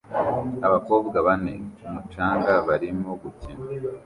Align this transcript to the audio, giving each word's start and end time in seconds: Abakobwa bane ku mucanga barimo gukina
Abakobwa 0.67 1.17
bane 1.27 1.53
ku 1.79 1.87
mucanga 1.93 2.53
barimo 2.67 3.09
gukina 3.21 3.63